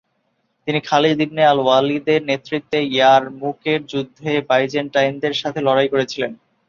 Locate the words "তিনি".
0.67-0.79